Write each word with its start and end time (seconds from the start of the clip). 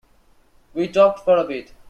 We 0.73 0.87
talked 0.87 1.19
for 1.23 1.37
a 1.37 1.43
bit. 1.43 1.73